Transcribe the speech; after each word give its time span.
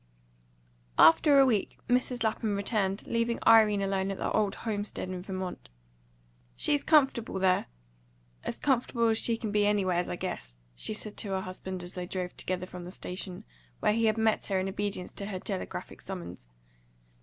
XX. 0.01 0.93
AFTER 1.09 1.37
a 1.37 1.45
week 1.45 1.77
Mrs. 1.87 2.23
Lapham 2.23 2.55
returned, 2.55 3.05
leaving 3.05 3.37
Irene 3.45 3.83
alone 3.83 4.09
at 4.09 4.17
the 4.17 4.31
old 4.31 4.55
homestead 4.55 5.07
in 5.09 5.21
Vermont. 5.21 5.69
"She's 6.55 6.83
comfortable 6.83 7.37
there 7.37 7.67
as 8.43 8.57
comfortable 8.57 9.09
as 9.09 9.19
she 9.19 9.37
can 9.37 9.51
be 9.51 9.67
anywheres, 9.67 10.09
I 10.09 10.15
guess," 10.15 10.55
she 10.73 10.95
said 10.95 11.17
to 11.17 11.29
her 11.33 11.41
husband 11.41 11.83
as 11.83 11.93
they 11.93 12.07
drove 12.07 12.35
together 12.35 12.65
from 12.65 12.83
the 12.83 12.89
station, 12.91 13.43
where 13.79 13.93
he 13.93 14.05
had 14.05 14.17
met 14.17 14.47
her 14.47 14.59
in 14.59 14.67
obedience 14.67 15.11
to 15.11 15.27
her 15.27 15.39
telegraphic 15.39 16.01
summons. 16.01 16.47